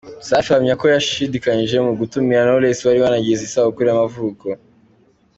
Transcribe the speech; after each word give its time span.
Safi 0.27 0.49
ahamya 0.51 0.73
ko 0.81 0.85
yashidikanyije 0.93 1.77
mu 1.85 1.91
gutumira 1.99 2.41
knowless 2.45 2.85
wari 2.85 2.99
wanagize 3.03 3.41
isabukuru 3.45 3.85
y’amavuko. 3.87 4.45